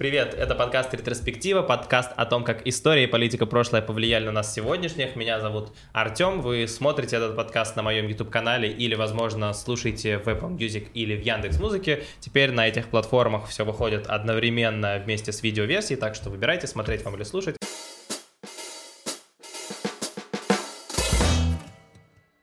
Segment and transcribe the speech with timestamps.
[0.00, 4.54] Привет, это подкаст «Ретроспектива», подкаст о том, как история и политика прошлое повлияли на нас
[4.54, 5.14] сегодняшних.
[5.14, 10.56] Меня зовут Артем, вы смотрите этот подкаст на моем YouTube-канале или, возможно, слушаете в Apple
[10.56, 12.04] Music или в Яндекс Музыке.
[12.18, 17.16] Теперь на этих платформах все выходит одновременно вместе с видеоверсией, так что выбирайте, смотреть вам
[17.16, 17.56] или слушать.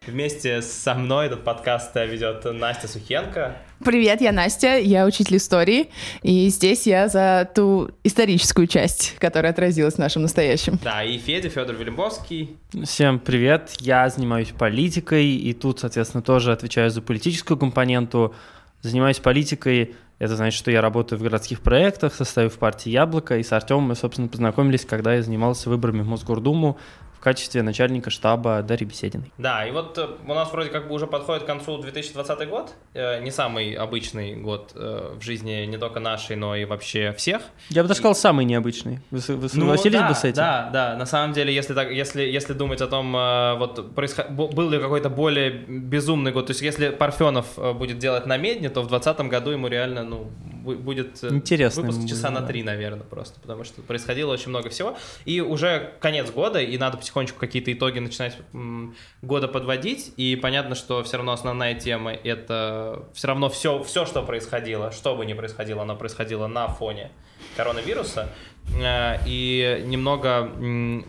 [0.07, 3.57] Вместе со мной этот подкаст ведет Настя Сухенко.
[3.83, 5.89] Привет, я Настя, я учитель истории,
[6.23, 10.79] и здесь я за ту историческую часть, которая отразилась в нашем настоящем.
[10.81, 12.55] Да, и Федя, Федор Велимбовский.
[12.85, 18.33] Всем привет, я занимаюсь политикой, и тут, соответственно, тоже отвечаю за политическую компоненту.
[18.81, 23.43] Занимаюсь политикой, это значит, что я работаю в городских проектах, состою в партии «Яблоко», и
[23.43, 26.77] с Артемом мы, собственно, познакомились, когда я занимался выборами в Мосгордуму,
[27.17, 29.31] в качестве начальника штаба Дарьи Бесединой.
[29.37, 32.73] Да, и вот э, у нас вроде как бы уже подходит к концу 2020 год,
[32.93, 37.41] э, не самый обычный год э, в жизни не только нашей, но и вообще всех.
[37.69, 38.99] Я бы даже сказал, самый необычный.
[39.09, 40.35] Вы, вы ну согласились ну, да, бы с этим?
[40.35, 43.11] Да, да, на самом деле, если, так, если, если думать о том,
[43.57, 44.29] вот происход...
[44.29, 48.81] был ли какой-то более безумный год, то есть если Парфенов будет делать на медне, то
[48.81, 50.31] в 2020 году ему реально, ну,
[50.75, 54.97] будет Интересно выпуск часа на три, наверное, просто, потому что происходило очень много всего.
[55.25, 58.37] И уже конец года, и надо потихонечку какие-то итоги начинать
[59.21, 64.23] года подводить, и понятно, что все равно основная тема— это все равно все, все, что
[64.23, 67.11] происходило, что бы ни происходило, оно происходило на фоне
[67.55, 68.29] коронавируса,
[68.79, 70.51] э, и немного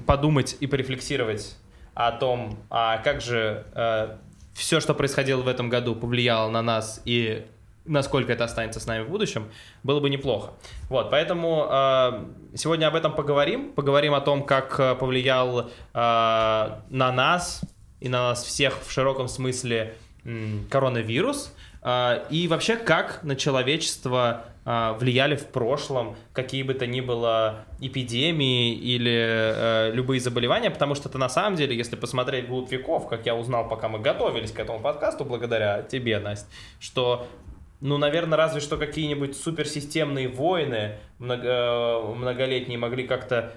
[0.07, 1.57] подумать и порефлексировать
[1.95, 4.17] о том, а как же э,
[4.55, 7.47] все, что происходило в этом году, повлияло на нас и
[7.89, 9.49] насколько это останется с нами в будущем,
[9.83, 10.53] было бы неплохо.
[10.89, 13.73] Вот, поэтому э, сегодня об этом поговорим.
[13.73, 17.63] Поговорим о том, как э, повлиял э, на нас
[18.01, 19.95] и на нас всех в широком смысле
[20.25, 21.55] э, коронавирус.
[21.83, 27.65] Э, и вообще, как на человечество э, влияли в прошлом какие бы то ни было
[27.81, 33.09] эпидемии или э, любые заболевания, потому что это на самом деле, если посмотреть глубь веков,
[33.09, 36.47] как я узнал, пока мы готовились к этому подкасту, благодаря тебе, Настя,
[36.81, 37.27] что
[37.81, 43.53] ну, наверное, разве что какие-нибудь суперсистемные войны много, э, многолетние могли как-то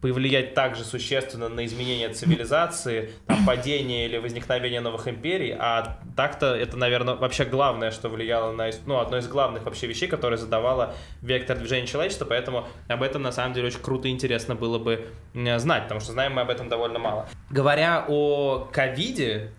[0.00, 6.76] повлиять также существенно на изменение цивилизации, там, падение или возникновение новых империй, а так-то это,
[6.76, 11.58] наверное, вообще главное, что влияло на, ну, одно из главных вообще вещей, которое задавало вектор
[11.58, 15.08] движения человечества, поэтому об этом, на самом деле, очень круто и интересно было бы
[15.56, 17.28] знать, потому что знаем мы об этом довольно мало.
[17.50, 19.50] Говоря о ковиде,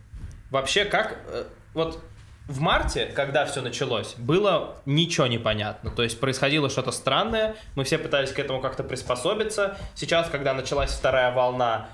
[0.52, 2.02] вообще как, э, вот
[2.50, 5.92] в марте, когда все началось, было ничего не понятно.
[5.92, 9.78] То есть происходило что-то странное, мы все пытались к этому как-то приспособиться.
[9.94, 11.88] Сейчас, когда началась вторая волна,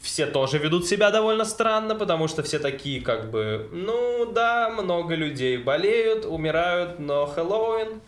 [0.00, 5.14] все тоже ведут себя довольно странно, потому что все такие как бы, ну да, много
[5.14, 8.00] людей болеют, умирают, но Хэллоуин.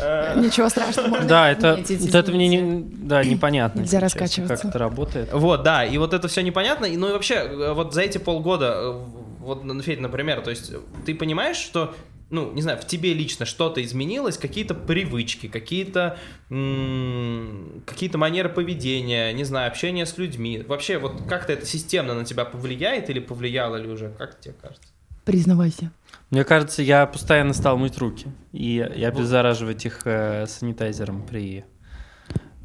[0.00, 1.20] Э, Ничего страшного.
[1.26, 1.78] Да, это,
[2.12, 3.80] это мне не, да, непонятно.
[3.80, 4.56] Нельзя раскачиваться.
[4.56, 5.32] Как это работает.
[5.32, 6.88] Вот, да, и вот это все непонятно.
[6.88, 9.00] Ну и вообще, э, вот за эти полгода э,
[9.46, 10.72] вот, Федь, например, то есть
[11.04, 11.94] ты понимаешь, что
[12.28, 16.18] ну, не знаю, в тебе лично что-то изменилось, какие-то привычки, какие-то
[16.48, 20.64] какие-то манеры поведения, не знаю, общение с людьми.
[20.66, 24.10] Вообще, вот как-то это системно на тебя повлияет или повлияло ли уже?
[24.18, 24.88] Как тебе кажется?
[25.24, 25.90] Признавайся.
[26.30, 31.64] Мне кажется, я постоянно стал мыть руки и, и обеззараживать их э, санитайзером при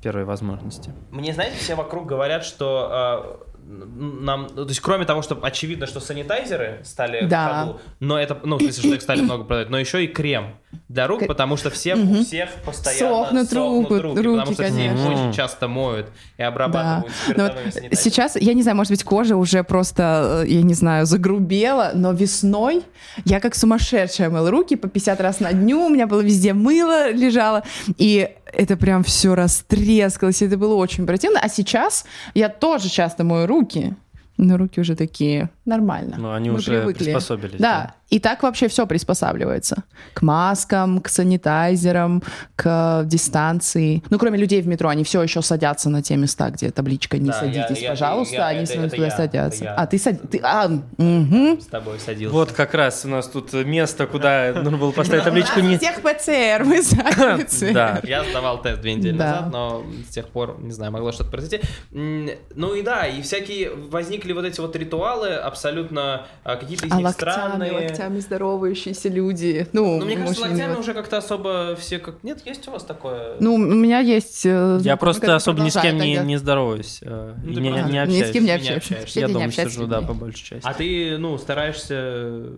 [0.01, 0.91] первой возможности.
[1.11, 5.99] Мне, знаете, все вокруг говорят, что э, нам, то есть кроме того, что очевидно, что
[5.99, 7.47] санитайзеры стали да.
[7.47, 10.07] в ходу, но это, ну, в смысле, что их стали много продавать, но еще и
[10.07, 10.55] крем
[10.87, 12.19] для рук, потому что все, угу.
[12.19, 14.97] у всех постоянно сохнут, сохнут руку, руки, руки, потому что конечно.
[14.97, 16.07] все очень часто моют
[16.37, 17.53] и обрабатывают да.
[17.53, 21.91] вот Сейчас, я не знаю, может быть, кожа уже просто, э, я не знаю, загрубела,
[21.93, 22.83] но весной
[23.25, 27.11] я как сумасшедшая мыла руки по 50 раз на дню, у меня было везде мыло
[27.11, 27.63] лежало,
[27.97, 31.39] и это прям все растрескалось, это было очень противно.
[31.41, 33.95] А сейчас я тоже часто мою руки,
[34.37, 36.15] но руки уже такие нормально.
[36.17, 37.03] Ну, они Мы уже привыкли.
[37.05, 37.59] приспособились.
[37.59, 37.71] Да.
[37.83, 39.83] да, и так вообще все приспосабливается.
[40.13, 42.21] К маскам, к санитайзерам,
[42.57, 44.03] к дистанции.
[44.09, 47.29] Ну, кроме людей в метро, они все еще садятся на те места, где табличка «Не
[47.29, 49.63] да, садитесь, я, пожалуйста», я, они это, туда я, садятся.
[49.63, 49.75] Это я.
[49.75, 50.27] А, ты садишься?
[50.27, 50.41] Ты...
[50.43, 51.61] А, угу.
[51.61, 52.33] С тобой садился.
[52.35, 56.63] Вот как раз у нас тут место, куда нужно было поставить табличку «Не...» всех ПЦР,
[56.65, 56.81] мы
[57.45, 57.73] ПЦР.
[57.73, 61.31] Да, я сдавал тест две недели назад, но с тех пор, не знаю, могло что-то
[61.31, 61.61] произойти.
[61.91, 67.09] Ну и да, и всякие возникли вот эти вот ритуалы абсолютно а, какие-то из них
[67.11, 67.71] странные
[68.01, 69.67] локтями здоровающиеся люди.
[69.73, 72.23] Ну, ну мне кажется, локтями уже как-то особо все как...
[72.23, 73.35] Нет, есть у вас такое?
[73.39, 74.45] Ну, у меня есть...
[74.45, 76.99] Э, я просто особо ни с кем не, не здороваюсь.
[77.01, 78.09] Э, ну, не, не, не общаюсь.
[78.09, 79.19] Ни с кем не общаешься.
[79.19, 80.67] Я дома сижу, да, по большей части.
[80.67, 82.53] А ты, ну, стараешься...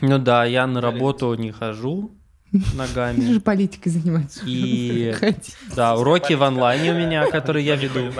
[0.00, 2.12] Ну да, я на работу не хожу,
[2.52, 3.32] Ты ногами.
[3.32, 4.40] же политикой заниматься.
[4.46, 5.12] И
[5.74, 8.12] да, уроки в онлайне у меня, которые я веду.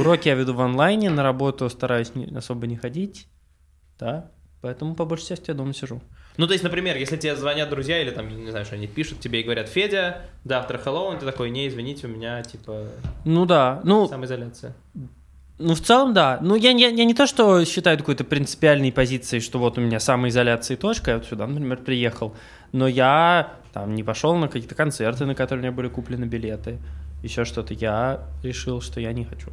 [0.00, 3.28] Уроки я веду в онлайне, на работу стараюсь особо не ходить.
[3.96, 6.00] Да, поэтому по большей части я дома сижу.
[6.36, 9.18] Ну, то есть, например, если тебе звонят друзья или там, не знаю, что они пишут
[9.20, 12.86] тебе и говорят, Федя, завтра Хэллоуин, ты такой, не, извините, у меня, типа,
[13.24, 14.72] Ну да, ну, самоизоляция.
[15.58, 16.38] ну в целом да.
[16.40, 19.98] Ну я, я, я не то, что считаю какой-то принципиальной позицией, что вот у меня
[19.98, 22.34] самоизоляция и точка, я вот сюда, например, приехал.
[22.70, 26.78] Но я там не пошел на какие-то концерты, на которые у меня были куплены билеты,
[27.24, 27.74] еще что-то.
[27.74, 29.50] Я решил, что я не хочу.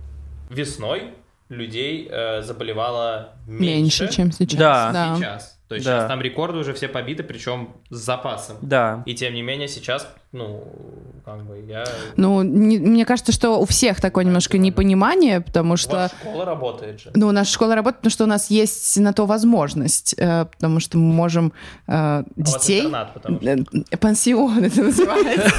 [0.51, 1.15] Весной
[1.49, 4.59] людей э, заболевало Меньше, меньше, чем сейчас.
[4.59, 5.15] Да.
[5.17, 5.59] сейчас.
[5.67, 5.97] То есть Да.
[5.99, 8.57] сейчас там рекорды уже все побиты, причем с запасом.
[8.61, 9.03] Да.
[9.05, 10.63] И тем не менее сейчас, ну,
[11.23, 11.85] как бы я...
[12.17, 15.95] Ну, не- мне кажется, что у всех такое немножко непонимание, потому У что...
[15.95, 17.11] вас школа работает же.
[17.15, 20.97] Ну, наша школа работает, потому что у нас есть на то возможность, э, потому что
[20.97, 21.53] мы можем
[21.87, 22.79] э, А у вас детей...
[22.81, 23.49] интернат, потому что...
[23.49, 25.51] Э, Пансион это называется.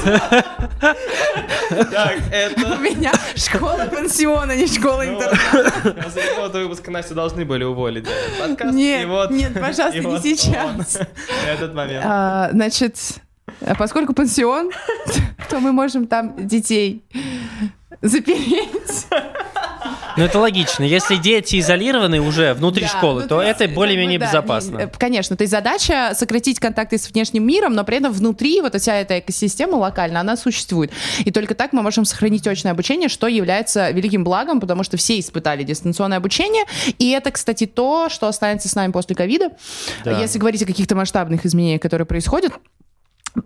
[1.68, 2.76] Так, У это...
[2.78, 6.02] меня школа пансиона, не школа Ну, интерната.
[6.04, 8.06] После какого-то выпуска Настю должны были уволить.
[8.38, 10.98] Подкаст, Нет, нет, пожалуйста, не сейчас.
[11.46, 12.04] Этот момент.
[12.06, 12.96] А, Значит,
[13.60, 14.70] а поскольку пансион,
[15.50, 17.02] то мы можем там детей
[18.02, 19.06] запереть.
[20.16, 20.82] Ну это логично.
[20.82, 24.78] Если дети изолированы уже внутри Да, школы, ну, то есть, это более-менее да, безопасно.
[24.78, 28.62] не- э, Конечно, то есть задача сократить контакты с внешним миром, но при этом внутри
[28.62, 30.90] вот вся эта экосистема локальная, она существует.
[31.18, 35.20] И только так мы можем сохранить очное обучение, что является великим благом, потому что все
[35.20, 36.64] испытали дистанционное обучение.
[36.98, 39.50] И это, кстати, то, что останется с нами после ковида.
[40.02, 40.18] Да.
[40.18, 42.54] Если говорить о каких-то масштабных изменениях, которые происходят,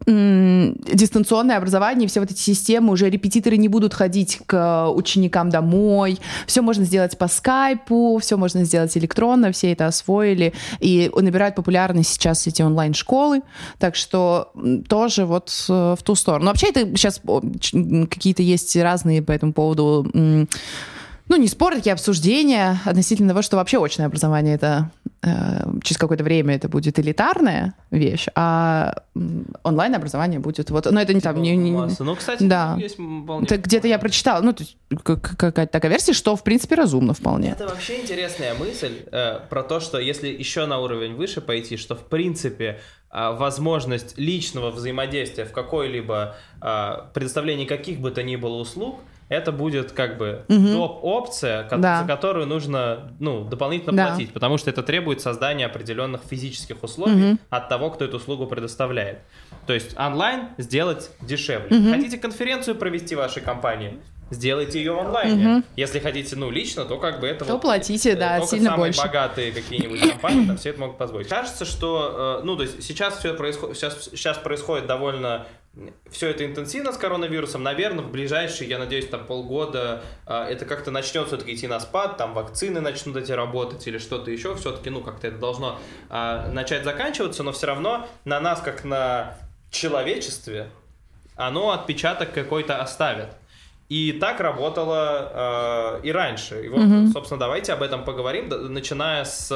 [0.07, 6.63] дистанционное образование, все вот эти системы, уже репетиторы не будут ходить к ученикам домой, все
[6.63, 12.47] можно сделать по скайпу, все можно сделать электронно, все это освоили, и набирают популярность сейчас
[12.47, 13.43] эти онлайн-школы,
[13.79, 14.53] так что
[14.89, 16.47] тоже вот э, в ту сторону.
[16.47, 20.47] Вообще это сейчас какие-то есть разные по этому поводу
[21.31, 24.91] ну, не споры, такие обсуждения относительно того, что вообще очное образование это
[25.23, 31.15] э, через какое-то время это будет элитарная вещь, а м, онлайн-образование будет вот, но это
[31.15, 32.03] не там, не, не- Масса.
[32.03, 32.77] Ну, кстати, да.
[32.81, 33.45] есть вполне...
[33.45, 34.53] это где-то я прочитала, ну,
[35.05, 37.51] какая-то такая версия, что в принципе разумно вполне.
[37.51, 41.95] Это вообще интересная мысль э, про то, что если еще на уровень выше пойти, что
[41.95, 48.57] в принципе а, возможность личного взаимодействия в какой-либо а, предоставлении каких бы то ни было
[48.57, 49.01] услуг,
[49.31, 50.73] это будет как бы Мгм.
[50.75, 52.03] топ-опция, ко- Да.
[52.03, 54.09] за которую нужно ну, дополнительно Да.
[54.09, 57.39] платить, потому что это требует создания определенных физических условий Мгм.
[57.49, 59.21] от того, кто эту услугу предоставляет.
[59.67, 61.75] То есть онлайн сделать дешевле.
[61.75, 61.93] Мгм.
[61.95, 63.99] Хотите конференцию провести в вашей компании?
[64.33, 65.49] Сделайте ее в онлайне.
[65.49, 65.65] Мгм.
[65.77, 68.91] Если хотите, ну, лично, то как бы это То вот, платите, да, только сильно самые
[68.93, 69.03] больше.
[69.03, 71.27] богатые какие-нибудь компании там все это могут позволить.
[71.27, 75.47] Кажется, что, э, ну, то есть сейчас все происходит, сейчас, сейчас происходит довольно
[76.11, 77.63] все это интенсивно с коронавирусом.
[77.63, 82.17] Наверное, в ближайшие, я надеюсь, там полгода э, это как-то начнет все-таки идти на спад,
[82.17, 84.57] там вакцины начнут эти работать или что-то еще.
[84.57, 85.79] Все-таки, ну, как-то это должно
[86.11, 89.37] э, начать заканчиваться, но все равно на нас, как на
[89.71, 90.71] человечестве,
[91.37, 93.29] оно отпечаток какой-то оставит.
[93.91, 96.65] И так работало э, и раньше.
[96.65, 97.09] И вот, Мгм.
[97.13, 99.51] собственно, давайте об этом поговорим, начиная с,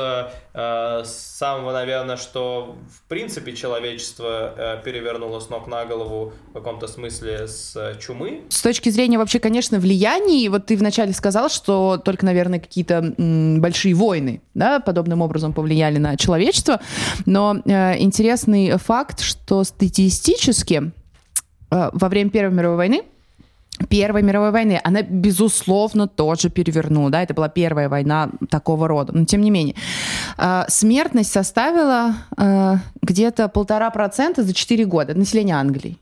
[0.53, 6.53] э, с самого, наверное, что в принципе человечество э, перевернуло с ног на голову в
[6.53, 8.41] каком-то смысле с э, чумы.
[8.49, 13.95] С точки зрения вообще, конечно, влияний, вот ты вначале сказал, что только, наверное, какие-то большие
[13.95, 16.81] войны, да, подобным образом повлияли на человечество,
[17.25, 20.91] но э, интересный факт, что статистически
[21.71, 23.03] э, во время Первой мировой войны
[23.89, 29.25] Первой мировой войны, она, безусловно, тоже перевернула, да, это была первая война такого рода, но
[29.25, 29.75] тем не менее.
[30.39, 35.99] э, Смертность составила э, где-то полтора процента за 4 года населения Англии.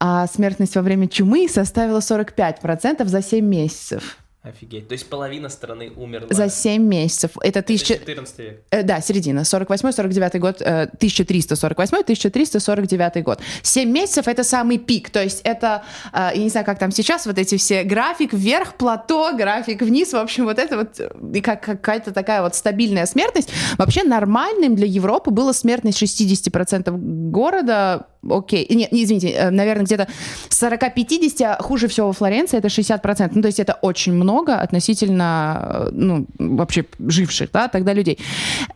[0.00, 4.16] А смертность во время чумы составила 45% за 7 месяцев.
[4.42, 4.88] Офигеть.
[4.88, 6.26] То есть половина страны умерла.
[6.30, 7.30] За 7 месяцев.
[7.42, 7.94] Это тысяча...
[7.94, 8.62] 14 век.
[8.72, 9.44] э, да, середина.
[9.44, 10.60] 48-49 год.
[10.60, 13.38] э, 1348-1349 год.
[13.62, 15.10] 7 месяцев— это самый пик.
[15.10, 18.74] То есть это, э, я не знаю, как там сейчас, вот эти все график вверх,
[18.74, 20.12] плато, график вниз.
[20.12, 23.48] В общем, вот это вот э, и как какая-то такая вот стабильная смертность.
[23.78, 26.90] Вообще нормальным для Европы была смертность 60%
[27.30, 28.08] города.
[28.28, 28.66] Окей.
[28.70, 30.08] Нет, не, извините, э, наверное, где-то
[30.48, 33.32] 40-50, а хуже всего во Флоренции это 60%.
[33.34, 38.18] Ну, то есть это очень много относительно, э, ну, вообще живших, да, тогда людей.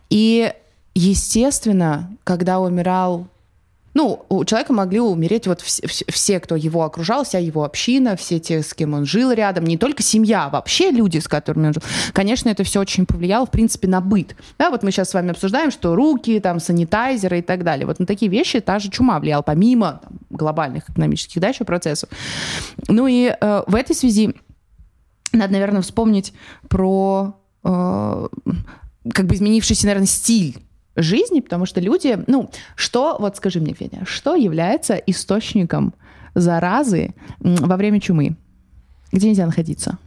[0.09, 0.51] И,
[0.95, 3.27] естественно, когда умирал
[3.97, 8.39] Ну, у человека могли умереть вот все, все, кто его окружал, вся его община, все
[8.39, 11.73] те, с кем он жил рядом, не только семья, а вообще люди, с которыми он
[11.73, 11.81] жил.
[12.13, 14.35] Конечно, это все очень повлияло, в принципе, на быт.
[14.59, 17.87] Да, вот мы сейчас с вами обсуждаем, что руки, там, санитайзеры и так далее.
[17.87, 22.07] Вот на такие вещи та же чума влияла, помимо там, глобальных экономических, да, еще процессов.
[22.87, 24.35] Ну и э, в этой связи
[25.31, 26.33] надо, наверное, вспомнить
[26.69, 28.27] про э,
[29.11, 30.59] как бы изменившийся, наверное, стиль
[30.97, 35.93] жизни, потому что люди, ну, что, вот скажи мне, Федя, что является источником
[36.35, 38.35] заразы во время чумы?
[39.11, 39.97] Где нельзя находиться?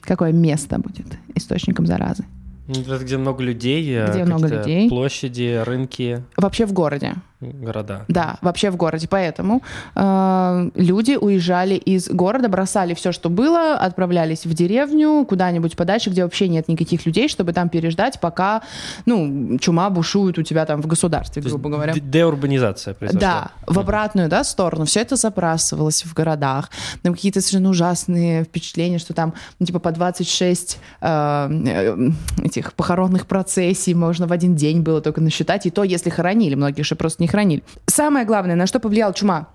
[0.00, 2.24] Какое место будет источником заразы?
[2.66, 6.24] Ну, где много людей, э, где много людей, площади, рынки.
[6.36, 7.14] Вообще в городе.
[7.42, 8.04] Города.
[8.08, 9.08] Да, вообще в городе.
[9.08, 9.62] Поэтому
[9.94, 16.24] э, люди уезжали из города, бросали все, что было, отправлялись в деревню, куда-нибудь подальше, где
[16.24, 18.62] вообще нет никаких людей, чтобы там переждать, пока,
[19.06, 21.94] ну, чума бушует у тебя там в государстве, грубо говоря.
[21.94, 23.20] Деурбанизация произошла.
[23.20, 24.84] Да, в обратную, да, сторону.
[24.84, 26.70] Все это забрасывалось в городах.
[27.02, 32.10] Там какие-то совершенно ужасные впечатления, что там, ну, типа, по 26 э, э,
[32.44, 36.54] этих похоронных процессий можно в один день было только насчитать, и то, если хоронили.
[36.54, 37.62] Многие же просто не хранили.
[37.86, 39.48] Самое главное, на что повлияла чума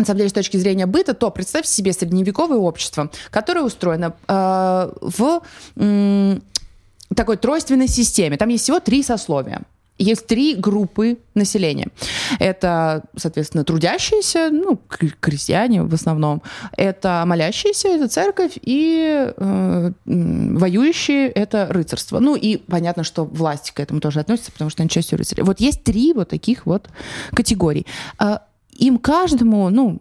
[0.00, 4.92] на самом деле, с точки зрения быта, то представь себе средневековое общество, которое устроено э,
[5.02, 5.42] в
[5.76, 6.38] э,
[7.14, 8.38] такой тройственной системе.
[8.38, 9.60] Там есть всего три сословия
[10.00, 11.88] есть три группы населения.
[12.38, 14.80] Это, соответственно, трудящиеся, ну,
[15.20, 16.42] крестьяне в основном.
[16.76, 22.18] Это молящиеся, это церковь, и э, воюющие— это рыцарство.
[22.18, 25.44] Ну, и понятно, что власти к этому тоже относятся, потому что они частью рыцарей.
[25.44, 26.88] Вот есть три вот таких вот
[27.34, 27.86] категорий
[28.18, 28.42] а
[28.72, 29.98] им каждому, ну,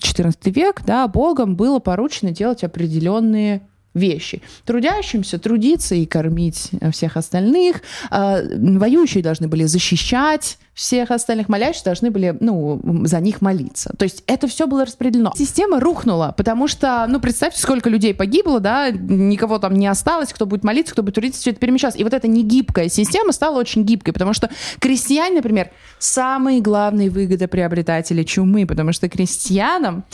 [0.00, 3.62] 14 век, да, Богом было поручено делать определенные
[3.94, 4.42] вещи.
[4.64, 7.82] Трудящимся трудиться и кормить всех остальных.
[8.10, 13.92] А, воюющие должны были защищать всех остальных молящих должны были, ну, за них молиться.
[13.98, 15.32] То есть это все было распределено.
[15.34, 20.46] Система рухнула, потому что, ну, представьте, сколько людей погибло, да, никого там не осталось, кто
[20.46, 21.96] будет молиться, кто будет трудиться, все это перемещалось.
[21.96, 28.22] И вот эта негибкая система стала очень гибкой, потому что крестьяне, например, самые главные выгодоприобретатели
[28.22, 30.04] чумы, потому что крестьянам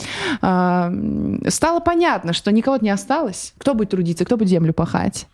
[0.41, 5.27] э, стало понятно, что никого не осталось, кто будет трудиться, кто будет землю пахать.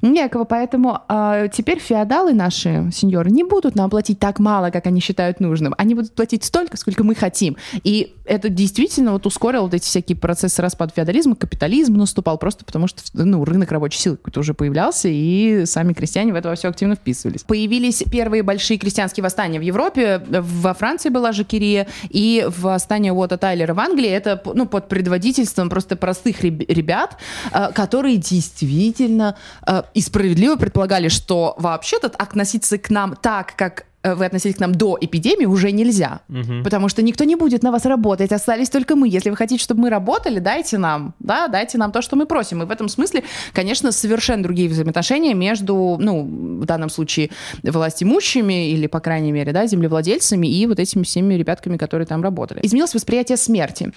[0.00, 5.00] Некого, поэтому э, теперь феодалы наши, сеньоры, не будут нам платить так мало, как они
[5.00, 5.74] считают нужным.
[5.78, 7.56] Они будут платить столько, сколько мы хотим.
[7.82, 12.86] И это действительно вот ускорило вот эти всякие процессы распада феодализма, капитализм наступал просто потому,
[12.86, 16.94] что ну, рынок рабочей силы какой-то уже появлялся, и сами крестьяне в это все активно
[16.94, 17.42] вписывались.
[17.42, 20.22] Появились первые большие крестьянские восстания в Европе.
[20.28, 24.10] Во Франции была Жакерия, и восстание Уотта Тайлера в Англии.
[24.10, 27.16] Это ну, под предводительством просто простых ребят,
[27.52, 34.26] э, которые действительно э, и справедливо предполагали, что вообще-то относиться к нам так, как вы
[34.26, 36.20] относились к нам до эпидемии, уже нельзя.
[36.28, 36.62] Угу.
[36.64, 39.08] Потому что никто не будет на вас работать, остались только мы.
[39.08, 42.62] Если вы хотите, чтобы мы работали, дайте нам, да, дайте нам то, что мы просим.
[42.62, 46.22] И в этом смысле, конечно, совершенно другие взаимоотношения между, ну,
[46.60, 47.30] в данном случае,
[47.62, 52.22] власть имущими или, по крайней мере, да, землевладельцами и вот этими всеми ребятками, которые там
[52.22, 52.60] работали.
[52.62, 53.92] Изменилось восприятие смерти.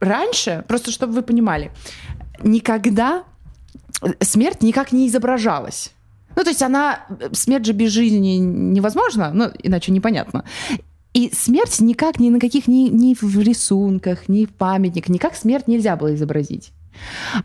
[0.00, 1.72] Раньше, просто чтобы вы понимали,
[2.42, 3.24] никогда
[4.20, 5.92] смерть никак не изображалась.
[6.36, 7.06] Ну, то есть она...
[7.32, 10.44] Смерть же без жизни невозможно, ну, иначе непонятно.
[11.14, 15.68] И смерть никак ни на каких, ни, ни в рисунках, ни в памятниках, никак смерть
[15.68, 16.72] нельзя было изобразить.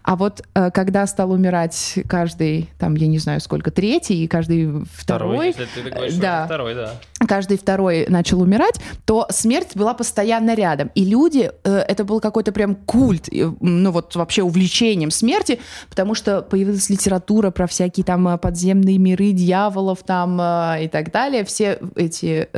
[0.04, 4.86] А вот э, когда стал умирать каждый, там, я не знаю сколько, третий, и каждый
[4.94, 4.94] второй...
[4.94, 6.94] Второй, если ты говоришь, да, второй, да.
[7.27, 10.92] Каждый второй начал умирать, то смерть была постоянно рядом.
[10.96, 16.42] И люди, э, это был какой-то прям культ, ну вот вообще увлечением смерти, потому что
[16.42, 21.46] появилась литература про всякие там э, подземные миры, дьяволов там и так далее.
[21.46, 22.50] Все эти,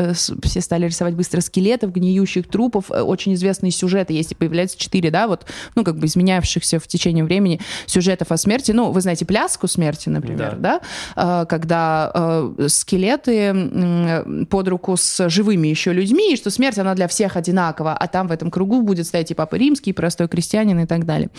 [0.43, 2.91] все стали рисовать быстро скелетов, гниющих трупов.
[2.91, 7.23] Очень известные сюжеты есть, и появляются четыре, да, вот, ну как бы изменявшихся в течение
[7.23, 8.71] времени сюжетов о смерти.
[8.71, 10.79] Ну, вы знаете пляску смерти, например, да?
[10.79, 10.81] да?
[11.15, 17.07] А, когда э, скелеты под руку с живыми еще людьми, и что смерть, она для
[17.07, 20.79] всех одинакова, а там в этом кругу будет стоять и Папа Римский, и простой крестьянин
[20.79, 21.29] и так далее.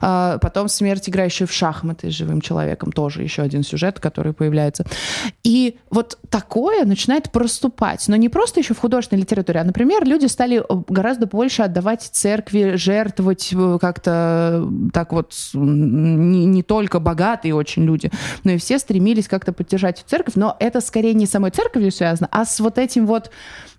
[0.00, 4.84] А, потом смерть, играющая в шахматы с живым человеком, тоже еще один сюжет, который появляется.
[5.42, 10.26] И вот такое начинает проступать, но не просто еще в художественной литературе, а, например, люди
[10.26, 17.84] стали гораздо больше отдавать церкви, жертвовать э, как-то так вот не, не только богатые очень
[17.84, 18.10] люди,
[18.44, 22.44] но и все стремились как-то поддержать церковь, но это скорее не самой церковью связано, а
[22.44, 23.30] с вот этим вот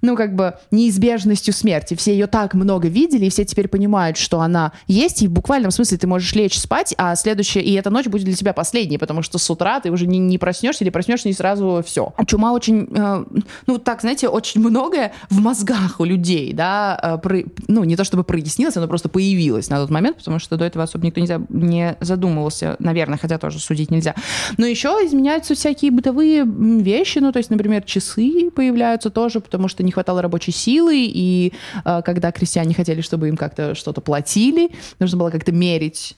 [0.06, 1.96] ну, как бы неизбежностью смерти.
[1.96, 5.72] Все ее так много видели, и все теперь понимают, что она есть, и в буквальном
[5.72, 9.22] смысле ты можешь лечь спать, а следующая, и эта ночь будет для тебя последней, потому
[9.22, 12.14] что с утра ты уже не, не проснешься или проснешься и сразу все.
[12.16, 13.26] А чума очень, э,
[13.68, 18.04] ну, так, знаете, очень многое в мозгах у людей, да, э, про, ну, не то
[18.04, 21.28] чтобы прояснилось, оно просто появилось на тот момент, потому что до этого особо никто не,
[21.28, 24.16] за, не задумывался, наверное, хотя тоже судить нельзя.
[24.58, 29.84] Но еще изменяются всякие бытовые вещи, ну, то есть, например, часы появляются тоже, потому что
[29.84, 35.18] не хватало рабочей силы, и э, когда крестьяне хотели, чтобы им как-то что-то платили, нужно
[35.18, 36.18] было как-то мерить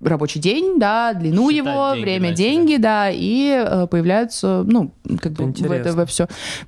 [0.00, 4.92] рабочий день, да, длину Считать его, деньги, время, да, деньги, да, и э, появляются, ну,
[5.20, 6.26] как бы в это во все.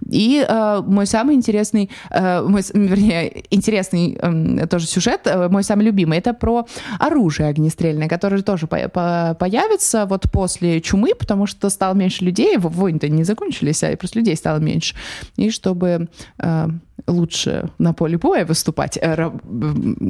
[0.08, 5.84] И э, мой самый интересный, э, мой, вернее, интересный э, тоже сюжет, э, мой самый
[5.84, 6.66] любимый, это про
[6.98, 12.56] оружие огнестрельное, которое тоже по по появится вот после чумы, потому что стало меньше людей,
[12.56, 14.94] войны-то не закончились, а просто людей стало меньше.
[15.36, 16.68] И чтобы э,
[17.06, 19.30] лучше на поле боя выступать, э,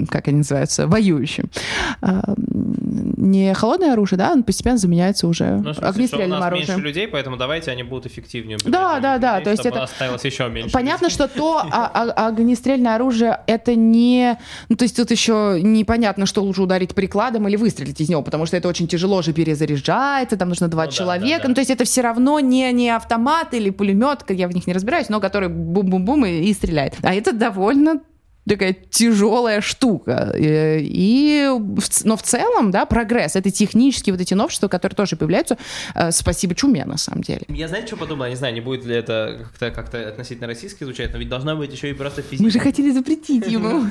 [0.08, 1.50] как они называются, воюющим.
[2.00, 6.68] А, не холодное оружие, да, он постепенно заменяется уже ну, огнестрельным оружием.
[6.68, 8.58] меньше людей, поэтому давайте они будут эффективнее.
[8.64, 9.40] Да, да, да.
[9.40, 10.72] то есть это осталось еще меньше.
[10.72, 11.60] Понятно, что то
[12.16, 14.38] огнестрельное оружие это не,
[14.68, 18.46] ну то есть тут еще непонятно, что лучше ударить прикладом или выстрелить из него, потому
[18.46, 21.48] что это очень тяжело же перезаряжается, там нужно два ну, человека, да, да, да.
[21.48, 24.72] ну то есть это все равно не не автомат или пулемет, я в них не
[24.72, 26.98] разбираюсь, но который бум-бум-бум и, и стреляет стреляет.
[27.02, 28.00] А это довольно
[28.48, 30.32] такая тяжелая штука.
[30.34, 31.48] Э, и,
[32.04, 35.58] но в целом, да, прогресс, это технические вот эти новшества, которые тоже появляются.
[35.94, 37.42] Э, спасибо чуме, на самом деле.
[37.48, 38.28] Я, знаете, что подумал?
[38.28, 41.72] Не знаю, не будет ли это как-то как относительно российски звучать, но ведь должна быть
[41.72, 42.42] еще и просто физически.
[42.42, 43.90] Мы же хотели запретить ему.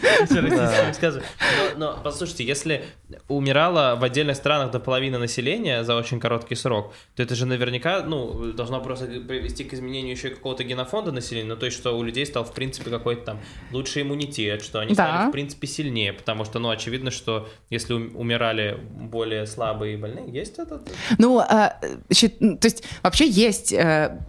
[1.77, 2.85] Но, послушайте, если
[3.27, 8.03] умирало в отдельных странах до половины населения за очень короткий срок, то это же наверняка,
[8.03, 12.03] ну, должно просто привести к изменению еще какого-то генофонда населения, ну, то есть, что у
[12.03, 13.39] людей стал, в принципе, какой-то там
[13.71, 15.07] лучший иммунитет, что они да.
[15.07, 20.31] стали, в принципе, сильнее, потому что, ну, очевидно, что если умирали более слабые и больные,
[20.31, 20.81] есть это?
[21.17, 24.19] Ну, а, то есть, вообще есть э,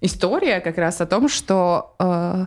[0.00, 2.46] история как раз о том, что э,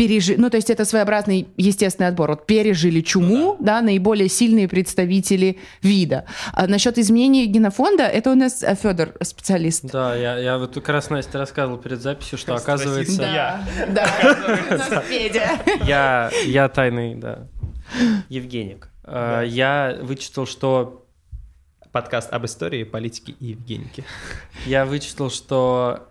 [0.00, 2.30] пережили, ну, то есть это своеобразный естественный отбор.
[2.30, 3.80] Вот пережили чуму, ну, да.
[3.80, 6.24] да, наиболее сильные представители вида.
[6.54, 9.84] А насчет изменения генофонда, это у нас э, Федор специалист.
[9.84, 13.18] Да, я, я вот как раз Настя рассказывал перед записью, что оказывается...
[13.18, 14.06] Да, да,
[15.06, 15.60] Федя.
[15.84, 17.46] Я, я тайный, да,
[18.30, 18.88] Евгеник.
[19.04, 21.06] А, я вычитал, что
[21.92, 24.04] подкаст об истории, политике и Евгенике.
[24.64, 26.08] Я вычитал, что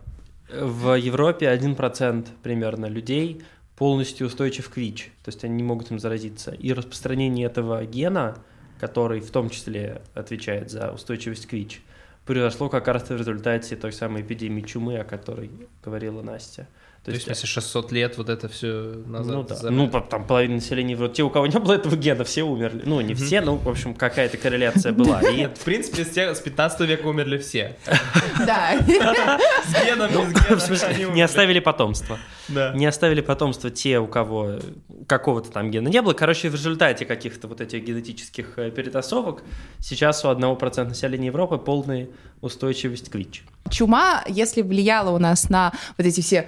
[0.52, 3.42] в Европе 1% примерно людей
[3.80, 6.52] полностью устойчив к ВИЧ, то есть они не могут им заразиться.
[6.52, 8.38] И распространение этого гена,
[8.78, 11.82] который в том числе отвечает за устойчивость к ВИЧ,
[12.26, 15.50] произошло как раз в результате той самой эпидемии чумы, о которой
[15.82, 16.68] говорила Настя.
[17.10, 19.36] То, есть, если 600 лет вот это все назад.
[19.36, 19.70] Ну, да.
[19.70, 22.84] ну там половина населения, вот те, у кого не было этого гена, все умерли.
[22.86, 25.22] Ну, не все, но, в общем, какая-то корреляция была.
[25.32, 25.38] И...
[25.38, 27.76] Нет, в принципе, с, с 15 века умерли все.
[28.46, 28.80] Да.
[28.80, 31.14] С геном, без гена.
[31.14, 32.18] Не оставили потомство.
[32.48, 32.74] Да.
[32.74, 34.60] Не оставили потомство те, у кого
[35.08, 36.14] какого-то там гена не было.
[36.14, 39.44] Короче, в результате каких-то вот этих генетических э, перетасовок
[39.80, 42.08] сейчас у 1% населения Европы полная
[42.42, 43.44] устойчивость к ВИЧ.
[43.70, 46.48] Чума, если влияла у нас на вот эти все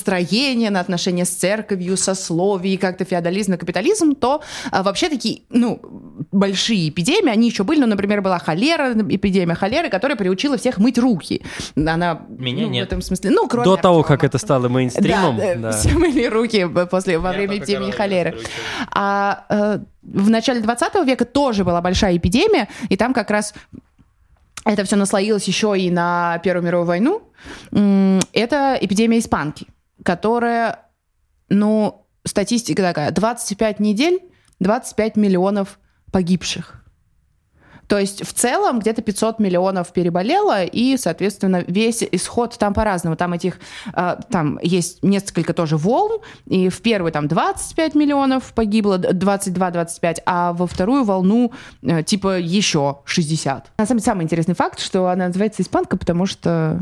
[0.00, 5.80] настроения, на отношения с церковью, сословий, как-то феодализм и капитализм, то а, вообще такие, ну,
[6.32, 10.98] большие эпидемии, они еще были, ну, например, была холера, эпидемия холеры, которая приучила всех мыть
[10.98, 11.42] руки.
[11.76, 12.84] Она, Меня ну, нет.
[12.84, 15.36] в этом смысле, ну, кроме До того, как это стало мейнстримом.
[15.36, 15.72] Да, да.
[15.72, 18.38] все мыли руки после, во время эпидемии холеры.
[18.94, 23.54] А э, в начале 20 века тоже была большая эпидемия, и там как раз
[24.64, 27.22] это все наслоилось еще и на Первую мировую войну,
[28.32, 29.66] это эпидемия испанки,
[30.04, 30.86] которая,
[31.48, 34.20] ну, статистика такая, 25 недель,
[34.60, 35.78] 25 миллионов
[36.12, 36.80] погибших.
[37.90, 43.16] То есть в целом где-то 500 миллионов переболело, и, соответственно, весь исход там по-разному.
[43.16, 43.58] Там этих,
[43.92, 50.52] э, там есть несколько тоже волн, и в первую там 25 миллионов погибло, 22-25, а
[50.52, 53.72] во вторую волну э, типа еще 60.
[53.78, 56.78] На самом деле самый интересный факт, что она называется испанка, потому что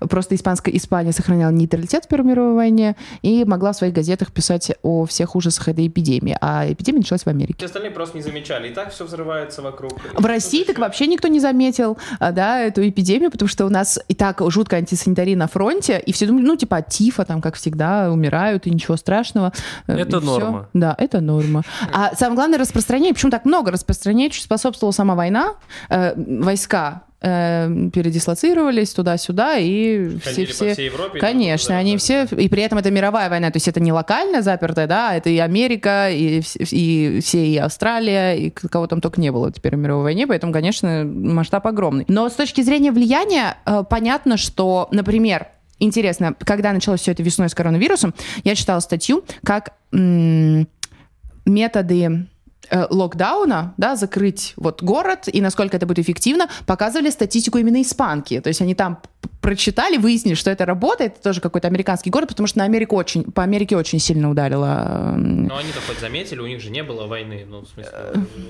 [0.00, 4.72] Просто испанская Испания сохраняла нейтралитет в Первой мировой войне и могла в своих газетах писать
[4.82, 6.36] о всех ужасах этой эпидемии.
[6.40, 7.54] А эпидемия началась в Америке.
[7.58, 8.68] Все остальные просто не замечали.
[8.68, 9.92] И так все взрывается вокруг.
[10.14, 13.98] В России так вообще никто не заметил, а, да, эту эпидемию, потому что у нас
[14.08, 18.10] и так жуткая антисанитария на фронте, и все думали, ну, типа, тифа там, как всегда,
[18.12, 19.52] умирают, и ничего страшного.
[19.86, 20.68] Э, Это и норма.
[20.74, 21.62] Да, это норма.
[21.92, 25.54] А самое главное, распространение, почему так много распространения, чуть способствовала сама война,
[25.90, 30.72] э, войска э, передислоцировались туда-сюда, и все, Ходили по все...
[30.74, 31.18] всей Европе.
[31.18, 33.92] Конечно, там, они да, все, и при этом это мировая война, то есть это не
[33.92, 39.20] локально запертая, да, это и Америка, и, и все, и Австралия, и кого там только
[39.20, 42.04] не было теперь в мировой войне, поэтому, конечно, масштаб огромный.
[42.08, 47.48] Но с точки зрения влияния, э, понятно, что, например, интересно, когда началось все это весной
[47.48, 50.68] с коронавирусом, я читала статью, как м,
[51.46, 52.26] методы
[52.70, 58.40] локдауна, да, закрыть вот город и насколько это будет эффективно, показывали статистику именно испанки.
[58.40, 58.98] То есть они там
[59.44, 63.24] прочитали, выяснили, что это работает, это тоже какой-то американский город, потому что на Америку очень,
[63.24, 65.14] по Америке очень сильно ударило.
[65.16, 67.44] Но они-то хоть заметили, у них же не было войны.
[67.46, 67.92] Ну, в смысле,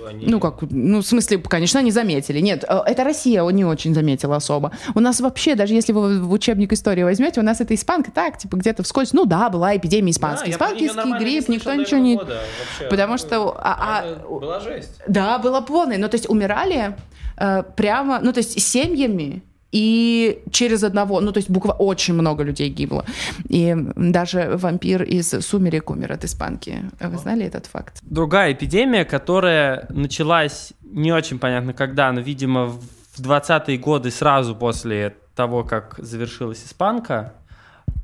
[0.09, 0.26] они...
[0.26, 2.38] Ну, как, ну, в смысле, конечно, они заметили.
[2.38, 4.70] Нет, э, это Россия не очень заметила особо.
[4.94, 8.38] У нас вообще, даже если вы в учебник истории возьмете, у нас это испанка так,
[8.38, 10.50] типа, где-то вскользь, ну да, была эпидемия испанской.
[10.50, 12.14] Да, Испанский грипп, никто ничего не...
[12.16, 12.88] года вообще.
[12.88, 15.00] Потому что, а- а- Это Была жесть.
[15.09, 15.98] Да, было полное.
[15.98, 16.96] Ну, то есть умирали
[17.37, 19.42] э, прямо, ну, то есть семьями
[19.75, 23.05] и через одного, ну, то есть буква очень много людей гибло.
[23.49, 26.89] И даже вампир из «Сумерек» умер от испанки.
[27.01, 27.99] Вы знали этот факт?
[28.03, 35.17] Другая эпидемия, которая началась не очень понятно когда, но, видимо, в 20-е годы сразу после
[35.35, 37.35] того, как завершилась испанка,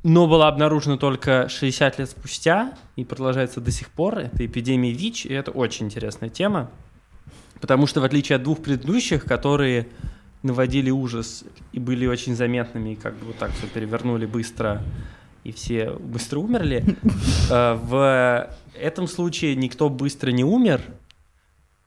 [0.03, 4.17] но была обнаружена только 60 лет спустя и продолжается до сих пор.
[4.17, 6.69] Это эпидемия ВИЧ, и это очень интересная тема,
[7.61, 9.87] потому что в отличие от двух предыдущих, которые
[10.43, 14.81] наводили ужас и были очень заметными, и как бы вот так все перевернули быстро,
[15.43, 16.83] и все быстро умерли,
[17.49, 20.81] э, в этом случае никто быстро не умер,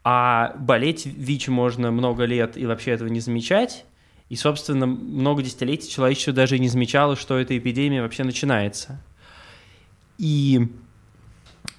[0.05, 3.87] а болеть ВИЧ можно много лет и вообще этого не замечать.
[4.29, 9.01] И, собственно, много десятилетий человечество даже и не замечало, что эта эпидемия вообще начинается.
[10.19, 10.69] И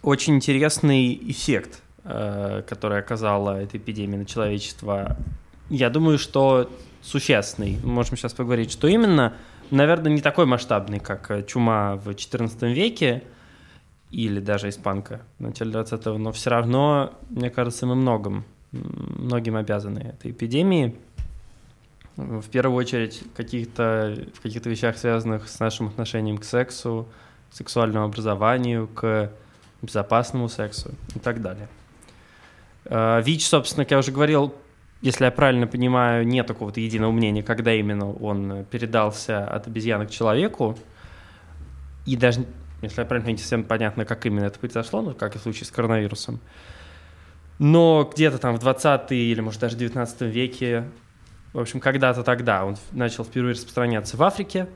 [0.01, 5.17] очень интересный эффект, э, который оказала эта эпидемия на человечество.
[5.69, 6.69] Я думаю, что
[7.01, 7.80] существенный.
[7.84, 9.34] Можем сейчас поговорить, что именно.
[9.71, 13.23] Наверное, не такой масштабный, как э, чума в XIV веке
[14.12, 19.56] или даже испанка в начале 20-го, но все равно, мне кажется, мы многом, м, многим
[19.56, 20.95] обязаны этой эпидемии.
[22.15, 27.08] В первую очередь каких-то, в каких-то вещах, связанных с нашим отношением к сексу,
[27.51, 29.32] к сексуальному образованию, к
[29.82, 31.67] безопасному сексу и так далее.
[32.86, 34.54] Э, ВИЧ, собственно, как я уже говорил,
[35.06, 40.10] если я правильно понимаю, нет какого-то единого мнения, когда именно он передался от обезьяны к
[40.10, 40.76] человеку.
[42.08, 42.48] И даже,
[42.82, 45.44] если я правильно понимаю, не совсем понятно, как именно это произошло, ну, как и в
[45.44, 46.39] случае с коронавирусом.
[47.60, 50.86] Но где-то там в 20 или, может, даже 19 веке,
[51.54, 54.68] в общем, когда-то тогда он начал впервые распространяться в Африке.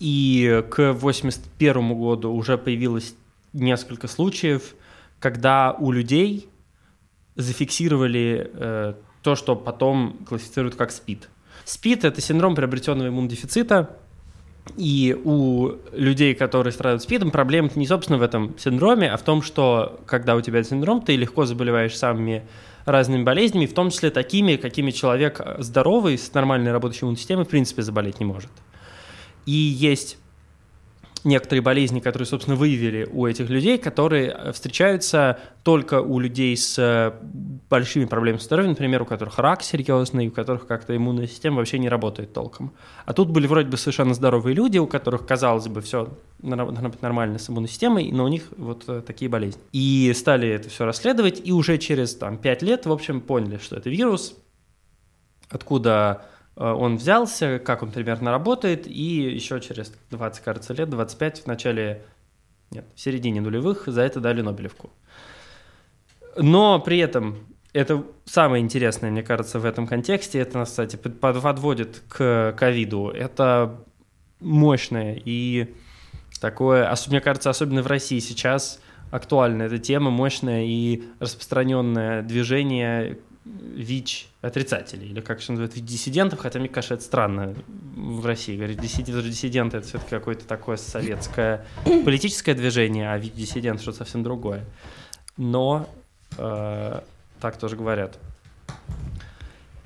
[0.00, 3.14] И к 81 году уже появилось
[3.52, 4.74] несколько случаев,
[5.20, 6.48] когда у людей
[7.36, 11.28] зафиксировали э, то, что потом классифицируют как СПИД.
[11.64, 13.96] СПИД– это синдром приобретенного иммунодефицита,
[14.76, 19.42] и у людей, которые страдают СПИДом, проблема не, собственно, в этом синдроме, а в том,
[19.42, 22.46] что когда у тебя синдром, ты легко заболеваешь самыми
[22.86, 27.48] разными болезнями, в том числе такими, какими человек здоровый, с нормальной работающей иммунной системой, в
[27.48, 28.50] принципе, заболеть не может.
[29.46, 30.18] И есть
[31.24, 36.78] некоторые болезни, которые, собственно, выявили у этих людей, которые э, встречаются только у людей с
[36.78, 37.12] э,
[37.70, 41.78] большими проблемами со здоровьем, например, у которых рак серьезный, у которых как-то иммунная система вообще
[41.78, 42.72] не работает толком.
[43.06, 46.08] А тут были вроде бы совершенно здоровые люди, у которых, казалось бы, все
[46.40, 49.60] нормально с иммунной системой, но у них вот э, такие болезни.
[49.72, 53.76] И стали это все расследовать, и уже через там, 5 лет, в общем, поняли, что
[53.76, 54.36] это вирус,
[55.48, 56.26] откуда
[56.56, 62.02] он взялся, как он примерно работает, и еще через 20, кажется, лет, 25, в начале,
[62.70, 64.90] нет, в середине нулевых за это дали Нобелевку.
[66.36, 71.20] Но при этом это самое интересное, мне кажется, в этом контексте, это нас, кстати, под-
[71.20, 73.08] подводит к ковиду.
[73.08, 73.84] Это
[74.40, 75.74] мощное и
[76.40, 84.28] такое, мне кажется, особенно в России сейчас актуальна эта тема, мощное и распространенное движение ВИЧ
[84.40, 87.54] отрицателей, или как еще называют, диссидентов, хотя мне кажется, это странно
[87.94, 88.56] в России.
[88.74, 91.64] Диссидент, диссиденты это все-таки какое-то такое советское
[92.04, 94.64] политическое движение, а ВИЧ-диссидент что-то совсем другое.
[95.36, 95.88] Но
[96.38, 97.00] э,
[97.40, 98.18] так тоже говорят.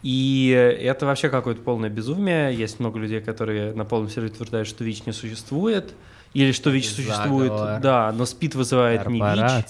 [0.03, 2.55] И это вообще какое-то полное безумие.
[2.55, 5.93] Есть много людей, которые на полном серьезе утверждают, что ВИЧ не существует.
[6.35, 7.81] Или что ВИЧ существует, Заговор.
[7.81, 9.67] да, но СПИД вызывает не ВИЧ.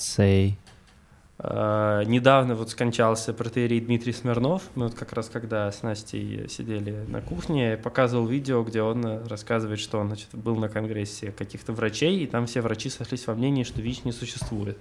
[1.39, 4.63] Э, Недавно вот скончался протеерей Дмитрий Смирнов.
[4.75, 9.27] Мы вот как раз когда с Настей сидели на кухне, показывал видео, где он э,
[9.29, 13.35] рассказывает, что он значит, был на конгрессе каких-то врачей, и там все врачи сошлись во
[13.35, 14.79] мнении, что ВИЧ не существует.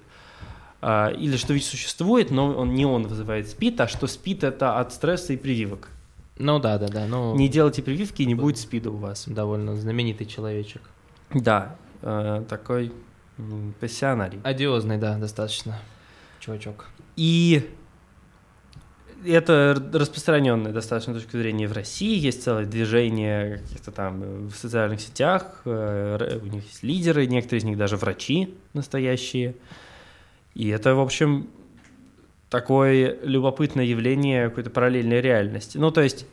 [0.81, 4.79] А, Или что ВИЧ существует, но он, не он вызывает СПИД, а что СПИД это
[4.79, 5.89] от стресса и прививок.
[6.39, 7.07] Ну да, да, да.
[7.07, 9.27] Ну, Не делайте прививки, и не будет СПИДа у вас.
[9.27, 10.83] довольно знаменитый человечек.
[11.33, 12.91] Да, э, такой
[13.79, 14.39] пассионарий.
[14.43, 15.79] Одиозный, да, достаточно.
[16.47, 16.85] Чувачок.
[17.17, 17.69] И
[19.25, 22.17] это распространенная достаточно точка зрения в России.
[22.17, 25.61] Есть целое движение каких-то там в социальных сетях.
[25.65, 29.55] э, У них есть лидеры, некоторые из них даже врачи настоящие.
[30.53, 31.49] И это, в общем,
[32.49, 35.77] такое любопытное явление какой-то параллельной реальности.
[35.77, 36.25] Ну, то есть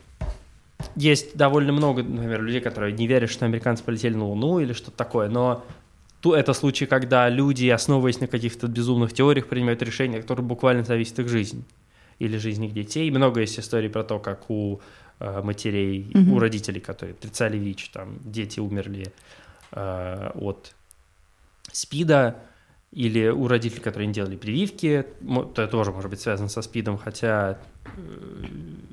[0.95, 4.95] есть довольно много, например, людей, которые не верят, что американцы полетели на Луну или что-то
[4.95, 5.65] такое, но
[6.33, 11.27] это случай, когда люди, основываясь на каких-то безумных теориях, принимают решения, которые буквально зависят их
[11.29, 11.63] жизнь
[12.19, 13.11] или жизнь их детей.
[13.11, 14.79] Много есть историй про то, как у
[15.19, 16.33] э, матерей, Мгм.
[16.33, 19.13] у родителей, которые отрицали ВИЧ, там дети умерли
[19.71, 20.73] э, от
[21.71, 22.35] СПИДа,
[22.91, 25.05] или у родителей, которые не делали прививки,
[25.51, 27.59] это тоже может быть связано со СПИДом, хотя
[27.97, 28.45] э,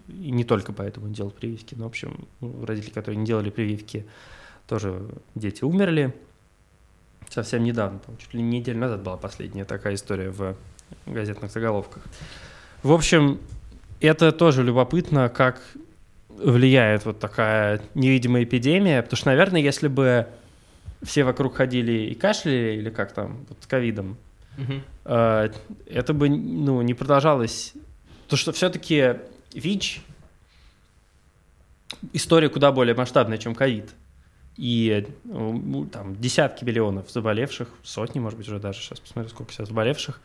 [0.09, 3.51] и не только поэтому не делал прививки, но, в общем, у родителей, которые не делали
[3.51, 4.05] прививки,
[4.67, 6.13] тоже дети умерли.
[7.33, 10.55] Совсем недавно, чуть ли не неделю назад была последняя такая история в
[11.07, 12.03] газетных заголовках.
[12.83, 13.41] В общем,
[14.01, 15.63] это тоже любопытно, как
[16.29, 20.27] влияет вот такая невидимая эпидемия, потому что, наверное, если бы
[21.03, 24.19] все вокруг ходили и кашляли, или как там, вот с ковидом,
[25.07, 25.49] э,
[25.87, 27.73] это бы ну, не продолжалось.
[28.29, 29.17] То, что все-таки
[29.55, 30.03] ВИЧ
[32.13, 33.89] история куда более масштабная, чем ковид.
[34.57, 39.69] И ну, там десятки миллионов заболевших, сотни, может быть, уже даже сейчас посмотрю, сколько сейчас
[39.69, 40.21] заболевших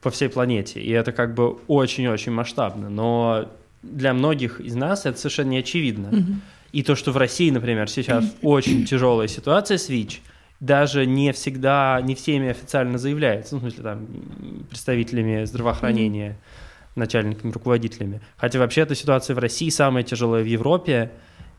[0.00, 0.80] по всей планете.
[0.80, 2.88] И это как бы очень-очень масштабно.
[2.88, 3.50] Но
[3.82, 6.08] для многих из нас это совершенно не очевидно.
[6.12, 6.42] Мгм.
[6.72, 10.22] И то, что в России, например, сейчас очень тяжелая ситуация с ВИЧ,
[10.60, 14.06] даже не всегда, не всеми официально заявляется, ну, в смысле, там,
[14.68, 16.38] представителями здравоохранения,
[16.96, 18.20] начальниками, руководителями.
[18.36, 21.10] Хотя вообще эта ситуация в России самая тяжелая в Европе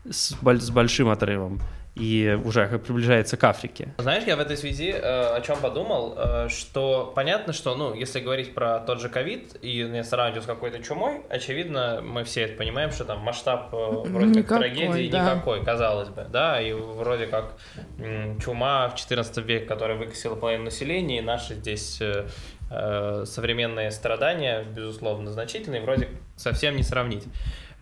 [0.08, 1.60] с, с большим отрывом
[1.96, 3.88] и уже как приближается к Африке.
[3.96, 8.20] Знаешь, я в этой связи э, о чем подумал, э, что понятно, что, ну, если
[8.20, 12.42] говорить про тот же ковид и не сравнивать его с какой-то чумой, очевидно, мы все
[12.42, 15.22] это понимаем, что там масштаб э, вроде как Никакой, трагедии да.
[15.32, 17.54] никакой, казалось бы, да, и вроде как
[17.98, 22.26] м, чума в 14 веке, которая выкосила половину населения, и наши здесь э,
[22.70, 27.24] э, современные страдания, безусловно, значительные, вроде совсем не сравнить.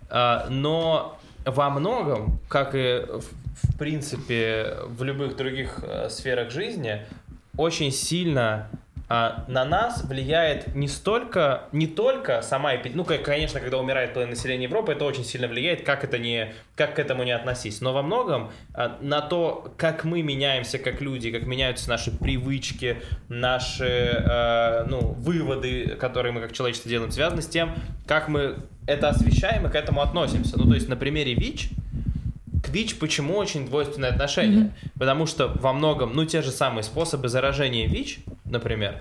[0.08, 7.02] А, Но во многом, как и в, принципе в любых других э, сферах жизни,
[7.56, 8.68] очень сильно
[9.16, 14.12] а, на нас влияет не столько, не только сама эпидемия, ну, ко- конечно, когда умирает
[14.12, 17.80] половина населения Европы, это очень сильно влияет, как это не, как к этому не относись,
[17.80, 23.02] но во многом а, на то, как мы меняемся как люди, как меняются наши привычки,
[23.28, 27.72] наши, э, ну, выводы, которые мы как человечество делаем, связаны с тем,
[28.08, 28.56] как мы
[28.88, 30.58] это освещаем и к этому относимся.
[30.58, 31.68] Ну, то есть на примере ВИЧ,
[32.64, 34.74] к ВИЧ почему очень двойственное отношение?
[34.98, 38.20] Потому что во многом, ну, те же самые способы заражения ВИЧ,
[38.54, 39.00] например,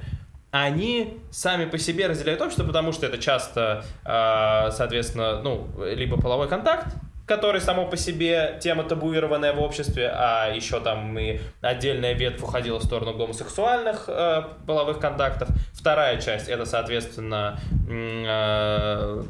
[0.51, 6.47] они сами по себе разделяют общество, потому что это часто, э, соответственно, ну, либо половой
[6.47, 6.87] контакт,
[7.25, 12.79] который само по себе тема табуированная в обществе, а еще там и отдельная ветвь уходила
[12.79, 15.49] в сторону гомосексуальных э, половых контактов.
[15.73, 19.23] Вторая часть это, соответственно, э,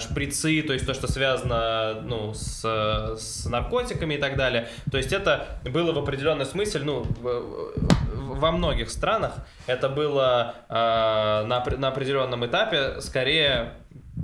[0.00, 4.68] шприцы, то есть то, что связано ну, с, с наркотиками и так далее.
[4.90, 9.34] То есть это было в определенный смысле, ну, во многих странах
[9.66, 13.74] это было э, на, на определенном этапе скорее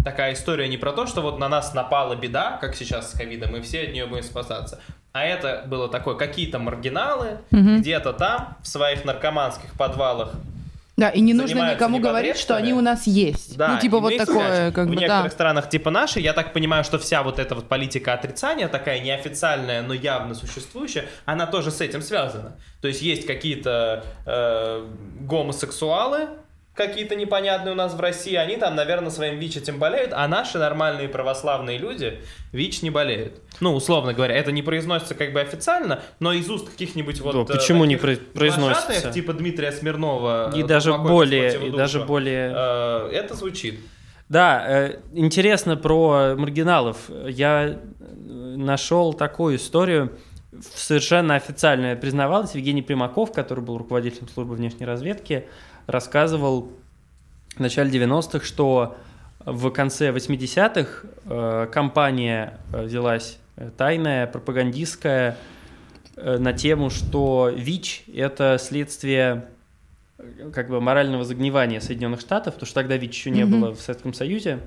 [0.04, 3.56] такая история не про то, что вот на нас напала беда, как сейчас с ковидом,
[3.56, 4.80] и все от нее будем спасаться.
[5.12, 7.80] А это было такое, какие-то маргиналы Мгм.
[7.80, 10.32] где-то там, в своих наркоманских подвалах,
[10.96, 13.56] Да, и не нужно никому говорить, что они у нас есть.
[13.56, 15.30] Да, ну, типа вот такое, как в бы, некоторых да.
[15.30, 19.82] странах типа нашей, я так понимаю, что вся вот эта вот политика отрицания, такая неофициальная,
[19.82, 22.56] но явно существующая, она тоже с этим связана.
[22.80, 24.86] То есть есть какие-то э,
[25.20, 26.28] гомосексуалы,
[26.76, 30.58] какие-то непонятные у нас в России, они там, наверное, своим ВИЧ этим болеют, а наши
[30.58, 32.20] нормальные православные люди
[32.52, 33.40] ВИЧ не болеют.
[33.60, 37.46] Ну, условно говоря, это не произносится как бы официально, но из уст каких-нибудь вот...
[37.46, 39.10] Да, э, почему не произносится?
[39.10, 40.52] типа Дмитрия Смирнова.
[40.54, 42.52] И э, даже покойного более, и даже более...
[42.54, 43.80] э, это звучит.
[44.28, 47.08] Да, интересно про маргиналов.
[47.28, 47.78] Я
[48.18, 50.12] нашел такую историю,
[50.74, 55.46] совершенно официально признавалась, Евгений Примаков, который был руководителем службы внешней разведки,
[55.86, 56.72] рассказывал
[57.56, 58.96] в начале 90-х, что
[59.46, 65.38] в конце 80-х э, компания э, взялась э, тайная, пропагандистская,
[66.16, 69.46] э, на тему, что ВИЧ– это следствие
[70.18, 73.46] э, как бы морального загнивания Соединенных Штатов, потому что тогда ВИЧ еще не mm-hmm.
[73.46, 74.60] было в Советском Союзе,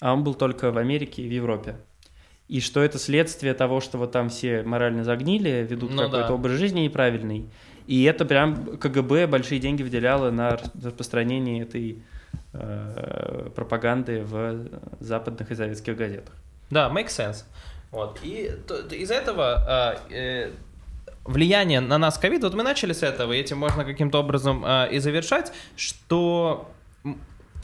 [0.00, 1.76] а он был только в Америке и в Европе.
[2.48, 6.34] И что это следствие того, что вот там все морально загнили, ведут ну, какой-то да.
[6.34, 7.50] образ жизни неправильный.
[7.86, 12.02] И это прям КГБ большие деньги выделяло на распространение этой
[12.52, 14.68] э, пропаганды в
[15.00, 16.34] западных и советских газетах.
[16.70, 17.44] Да, make sense.
[17.90, 18.18] Вот.
[18.22, 18.50] И
[18.90, 20.50] из этого э, э,
[21.24, 24.88] влияние на нас ковид, вот мы начали с этого, и этим можно каким-то образом э,
[24.92, 26.70] и завершать, что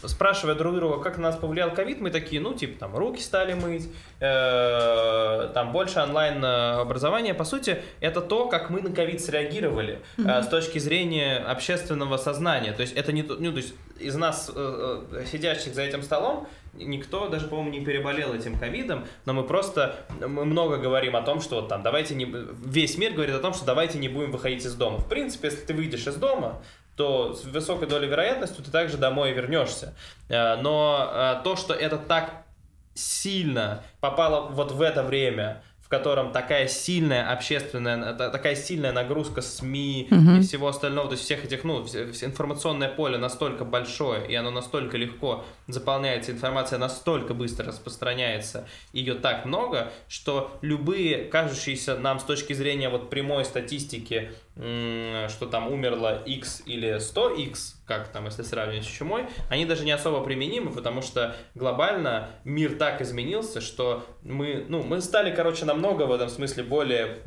[0.09, 3.55] спрашивая друг друга, как на нас повлиял ковид, мы такие, ну, типа, там, руки стали
[3.55, 3.89] мыть,
[4.21, 7.35] э, там, больше онлайн-образования.
[7.35, 12.73] По сути, это то, как мы на ковид среагировали э, с точки зрения общественного сознания.
[12.73, 13.23] То есть, это не...
[13.23, 17.85] Ну, то есть, из нас, э, э, сидящих за этим столом, никто даже, по-моему, не
[17.85, 22.15] переболел этим ковидом, но мы просто, мы много говорим о том, что вот там, давайте
[22.15, 22.25] не...
[22.25, 24.99] Весь мир говорит о том, что давайте не будем выходить из дома.
[24.99, 26.63] В принципе, если ты выйдешь из дома,
[26.97, 29.95] то с высокой долей вероятности ты также домой вернешься.
[30.29, 32.45] Э, но э, то, что это так
[32.95, 40.31] сильно попало вот в это время, котором такая сильная общественная, такая сильная нагрузка СМИ угу.
[40.39, 44.97] и всего остального, то есть всех этих, ну, информационное поле настолько большое, и оно настолько
[44.97, 52.55] легко заполняется, информация настолько быстро распространяется, ее так много, что любые кажущиеся нам с точки
[52.55, 58.89] зрения вот прямой статистики, что там умерло X или 100X, как там, если сравнивать с
[58.89, 64.83] чумой, они даже не особо применимы, потому что глобально мир так изменился, что мы, ну,
[64.83, 67.23] мы стали, короче, намного в этом смысле более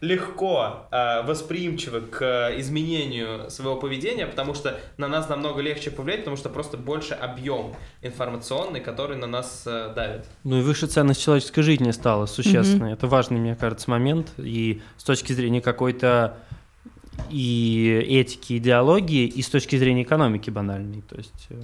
[0.00, 6.36] легко э, восприимчивы к изменению своего поведения, потому что на нас намного легче повлиять, потому
[6.36, 10.26] что просто больше объем информационный, который на нас э, давит.
[10.44, 12.90] Ну и выше ценность человеческой жизни стала существенной.
[12.90, 12.94] Mm-hmm.
[12.94, 14.32] Это важный, мне кажется, момент.
[14.38, 16.36] И с точки зрения какой-то
[17.30, 21.02] и этики, идеологии, и с точки зрения экономики банальной.
[21.02, 21.60] То есть э,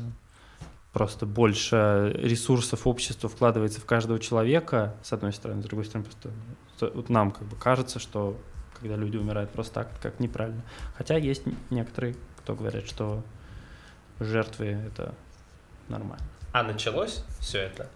[0.96, 6.90] просто больше ресурсов общества вкладывается в каждого человека, с одной стороны, с другой стороны, просто
[6.96, 8.34] вот нам как бы кажется, что
[8.80, 10.62] когда люди умирают просто так, как неправильно.
[10.96, 13.22] Хотя есть некоторые, кто говорят, что
[14.20, 15.14] жертвы это
[15.90, 16.24] нормально.
[16.52, 17.90] А началось все это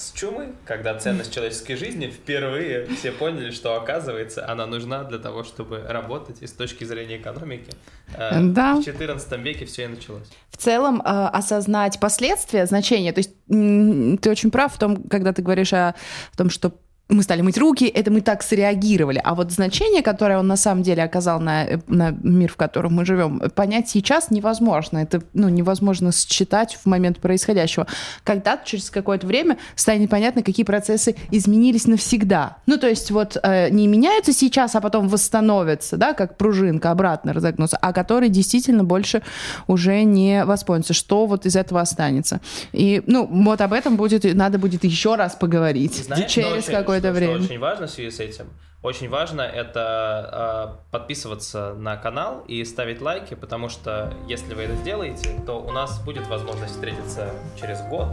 [0.00, 5.44] с чумы, когда ценность человеческой жизни впервые все поняли, что оказывается она нужна для того,
[5.44, 7.70] чтобы работать и с точки зрения экономики.
[8.16, 8.76] Э, да.
[8.76, 10.28] В XIV веке все и началось.
[10.50, 15.42] В целом э, осознать последствия, значения, то есть ты очень прав в том, когда ты
[15.42, 15.94] говоришь о
[16.36, 16.72] том, что
[17.10, 19.20] мы стали мыть руки, это мы так среагировали.
[19.22, 23.04] А вот значение, которое он на самом деле оказал на, на мир, в котором мы
[23.04, 24.98] живем, понять сейчас невозможно.
[24.98, 27.86] Это ну, невозможно считать в момент происходящего.
[28.24, 32.58] Когда-то, через какое-то время, станет понятно, какие процессы изменились навсегда.
[32.66, 37.32] Ну, то есть вот э, не меняются сейчас, а потом восстановятся, да, как пружинка обратно
[37.32, 39.22] разогнутся, а которые действительно больше
[39.66, 40.94] уже не воспользуются.
[40.94, 42.40] Что вот из этого останется?
[42.72, 46.04] И, ну, вот об этом будет, надо будет еще раз поговорить.
[46.04, 47.34] Знаешь, через какой какое-то время.
[47.34, 48.46] Что очень важно в связи с этим,
[48.82, 54.74] очень важно это э, подписываться на канал и ставить лайки, потому что если вы это
[54.76, 58.08] сделаете, то у нас будет возможность встретиться через год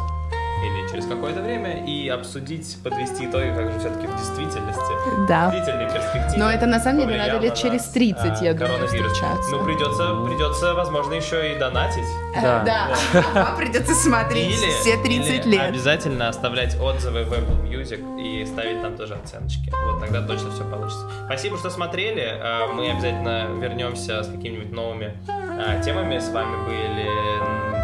[0.63, 5.49] или через какое-то время и обсудить, подвести итоги, как же все-таки в действительности, да.
[5.49, 6.37] в длительной перспективе.
[6.37, 9.51] Но это на самом деле надо лет через 30, нас, я думаю, встречаться.
[9.51, 12.07] Ну, придется, придется, возможно, еще и донатить.
[12.35, 12.63] Да.
[12.63, 12.89] да.
[13.33, 15.61] Вам придется смотреть или, все 30 или лет.
[15.61, 19.71] обязательно оставлять отзывы в Apple Music и ставить там тоже оценочки.
[19.85, 21.09] Вот тогда точно все получится.
[21.25, 22.39] Спасибо, что смотрели.
[22.41, 26.19] А, мы обязательно вернемся с какими-нибудь новыми а, темами.
[26.19, 27.76] С вами были.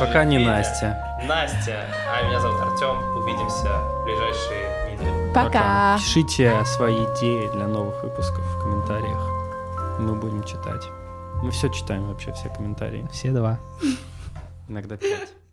[0.00, 1.18] Пока не Настя.
[1.26, 2.96] Настя, а меня зовут Артем.
[3.16, 5.32] Увидимся в ближайшие недели.
[5.32, 5.44] Пока.
[5.44, 5.98] Пока.
[5.98, 9.20] Пишите свои идеи для новых выпусков в комментариях.
[9.98, 10.84] Мы будем читать.
[11.42, 13.06] Мы все читаем вообще, все комментарии.
[13.12, 13.58] Все два.
[14.68, 15.43] Иногда пять.